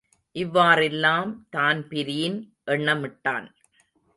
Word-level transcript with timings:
இவ்வாறெல்லாம் 0.35 1.31
தான்பிரீன் 1.49 2.39
எண்ணமிட்டான். 2.67 3.47